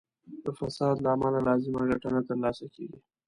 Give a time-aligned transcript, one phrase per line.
[0.43, 2.99] د فساد له امله لازمه ګټه نه تر لاسه کیږي.